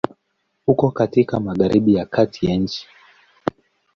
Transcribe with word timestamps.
Uko 0.67 0.91
katika 0.91 1.39
Magharibi 1.39 1.95
ya 1.95 2.05
Kati 2.05 2.45
ya 2.45 2.55
nchi. 2.55 2.87